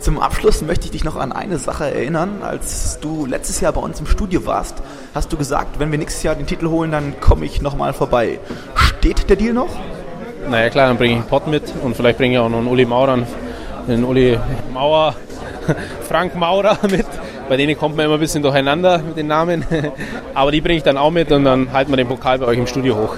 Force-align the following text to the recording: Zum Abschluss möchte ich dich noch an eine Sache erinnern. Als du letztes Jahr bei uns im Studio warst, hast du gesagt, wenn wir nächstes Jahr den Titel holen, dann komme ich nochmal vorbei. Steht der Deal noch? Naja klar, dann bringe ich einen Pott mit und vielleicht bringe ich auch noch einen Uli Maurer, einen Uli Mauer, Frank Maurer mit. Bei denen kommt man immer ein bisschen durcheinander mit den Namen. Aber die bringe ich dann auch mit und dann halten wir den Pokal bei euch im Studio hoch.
Zum 0.00 0.18
Abschluss 0.18 0.62
möchte 0.62 0.86
ich 0.86 0.92
dich 0.92 1.04
noch 1.04 1.16
an 1.16 1.30
eine 1.30 1.58
Sache 1.58 1.84
erinnern. 1.84 2.42
Als 2.42 2.98
du 3.00 3.26
letztes 3.26 3.60
Jahr 3.60 3.72
bei 3.72 3.82
uns 3.82 4.00
im 4.00 4.06
Studio 4.06 4.46
warst, 4.46 4.76
hast 5.14 5.30
du 5.30 5.36
gesagt, 5.36 5.78
wenn 5.78 5.90
wir 5.90 5.98
nächstes 5.98 6.22
Jahr 6.22 6.34
den 6.34 6.46
Titel 6.46 6.68
holen, 6.68 6.90
dann 6.90 7.20
komme 7.20 7.44
ich 7.44 7.60
nochmal 7.60 7.92
vorbei. 7.92 8.38
Steht 8.74 9.28
der 9.28 9.36
Deal 9.36 9.52
noch? 9.52 9.68
Naja 10.48 10.70
klar, 10.70 10.88
dann 10.88 10.96
bringe 10.96 11.12
ich 11.12 11.20
einen 11.20 11.28
Pott 11.28 11.46
mit 11.46 11.64
und 11.82 11.94
vielleicht 11.94 12.16
bringe 12.16 12.34
ich 12.34 12.40
auch 12.40 12.48
noch 12.48 12.58
einen 12.58 12.68
Uli 12.68 12.86
Maurer, 12.86 13.18
einen 13.86 14.04
Uli 14.04 14.38
Mauer, 14.72 15.14
Frank 16.08 16.34
Maurer 16.34 16.78
mit. 16.90 17.06
Bei 17.50 17.58
denen 17.58 17.76
kommt 17.76 17.94
man 17.94 18.06
immer 18.06 18.14
ein 18.14 18.20
bisschen 18.20 18.42
durcheinander 18.42 18.98
mit 18.98 19.18
den 19.18 19.26
Namen. 19.26 19.66
Aber 20.34 20.50
die 20.50 20.62
bringe 20.62 20.78
ich 20.78 20.82
dann 20.82 20.96
auch 20.96 21.10
mit 21.10 21.30
und 21.30 21.44
dann 21.44 21.72
halten 21.74 21.92
wir 21.92 21.98
den 21.98 22.08
Pokal 22.08 22.38
bei 22.38 22.46
euch 22.46 22.58
im 22.58 22.66
Studio 22.66 22.96
hoch. 22.96 23.16